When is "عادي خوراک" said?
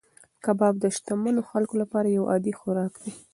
2.31-2.93